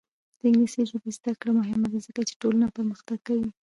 [0.39, 3.49] د انګلیسي ژبې زده کړه مهمه ده ځکه چې ټولنه پرمختګ کوي.